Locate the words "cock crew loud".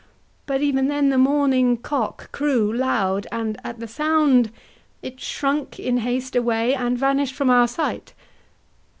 1.77-3.27